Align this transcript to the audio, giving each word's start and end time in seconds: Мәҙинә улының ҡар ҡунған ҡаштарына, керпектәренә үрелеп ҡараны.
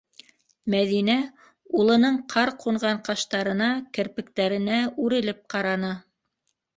Мәҙинә 0.75 1.17
улының 1.81 2.15
ҡар 2.33 2.51
ҡунған 2.63 3.01
ҡаштарына, 3.09 3.67
керпектәренә 3.99 4.79
үрелеп 5.05 5.43
ҡараны. 5.55 5.91